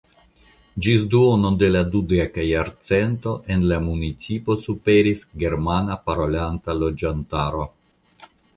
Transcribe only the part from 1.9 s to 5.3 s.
dudeka jarcento en la municipo superis